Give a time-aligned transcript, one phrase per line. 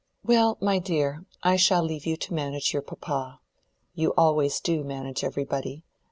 [0.25, 3.39] "Well, my dear, I shall leave you to manage your papa.
[3.93, 5.83] You always do manage everybody.